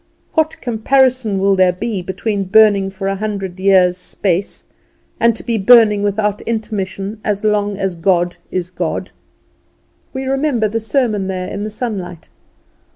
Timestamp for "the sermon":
10.67-11.27